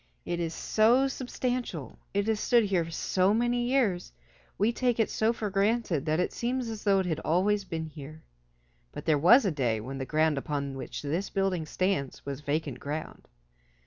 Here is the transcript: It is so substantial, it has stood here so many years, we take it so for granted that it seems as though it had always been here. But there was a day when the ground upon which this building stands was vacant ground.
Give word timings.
It 0.25 0.39
is 0.39 0.55
so 0.55 1.07
substantial, 1.07 1.99
it 2.11 2.25
has 2.25 2.39
stood 2.39 2.63
here 2.63 2.89
so 2.89 3.35
many 3.35 3.67
years, 3.67 4.11
we 4.57 4.73
take 4.73 4.99
it 4.99 5.11
so 5.11 5.31
for 5.31 5.51
granted 5.51 6.07
that 6.07 6.19
it 6.19 6.33
seems 6.33 6.69
as 6.69 6.83
though 6.83 6.97
it 7.01 7.05
had 7.05 7.19
always 7.19 7.65
been 7.65 7.85
here. 7.85 8.23
But 8.91 9.05
there 9.05 9.19
was 9.19 9.45
a 9.45 9.51
day 9.51 9.79
when 9.79 9.99
the 9.99 10.07
ground 10.07 10.39
upon 10.39 10.75
which 10.75 11.03
this 11.03 11.29
building 11.29 11.67
stands 11.67 12.25
was 12.25 12.41
vacant 12.41 12.79
ground. 12.79 13.27